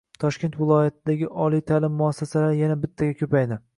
Toshkent 0.21 0.55
viloyatidagi 0.61 1.29
oliy 1.47 1.63
ta’lim 1.73 1.95
muassasalari 1.99 2.59
yana 2.65 2.79
bittaga 2.87 3.19
ko‘payding 3.21 3.63